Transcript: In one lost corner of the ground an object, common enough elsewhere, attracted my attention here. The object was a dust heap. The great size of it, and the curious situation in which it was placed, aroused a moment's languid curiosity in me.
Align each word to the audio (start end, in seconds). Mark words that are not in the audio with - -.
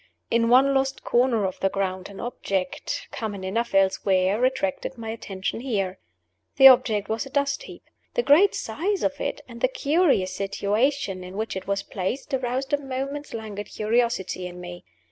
In 0.31 0.49
one 0.49 0.73
lost 0.73 1.03
corner 1.03 1.45
of 1.45 1.59
the 1.59 1.69
ground 1.69 2.09
an 2.09 2.19
object, 2.19 3.07
common 3.11 3.43
enough 3.43 3.75
elsewhere, 3.75 4.43
attracted 4.45 4.97
my 4.97 5.11
attention 5.11 5.59
here. 5.59 5.99
The 6.55 6.69
object 6.69 7.07
was 7.07 7.27
a 7.27 7.29
dust 7.29 7.61
heap. 7.61 7.83
The 8.15 8.23
great 8.23 8.55
size 8.55 9.03
of 9.03 9.21
it, 9.21 9.41
and 9.47 9.61
the 9.61 9.67
curious 9.67 10.33
situation 10.35 11.23
in 11.23 11.37
which 11.37 11.55
it 11.55 11.67
was 11.67 11.83
placed, 11.83 12.33
aroused 12.33 12.73
a 12.73 12.79
moment's 12.81 13.31
languid 13.35 13.67
curiosity 13.67 14.47
in 14.47 14.59
me. 14.59 14.83